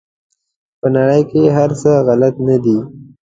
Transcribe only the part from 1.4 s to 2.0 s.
هر څه